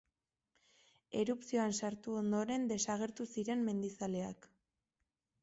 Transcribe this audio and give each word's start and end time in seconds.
Erupzioan 1.23 1.75
sartu 1.81 2.15
ondoren 2.23 2.65
desagertu 2.73 3.29
ziren 3.35 3.63
mendizaleak. 3.69 4.51